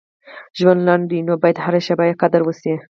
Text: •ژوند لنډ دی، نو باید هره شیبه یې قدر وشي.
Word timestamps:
•ژوند 0.57 0.81
لنډ 0.87 1.03
دی، 1.11 1.19
نو 1.27 1.33
باید 1.41 1.57
هره 1.65 1.79
شیبه 1.85 2.03
یې 2.09 2.19
قدر 2.21 2.41
وشي. 2.43 2.73